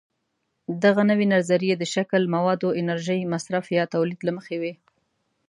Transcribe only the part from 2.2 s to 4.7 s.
موادو، انرژۍ مصرف یا د تولید له مخې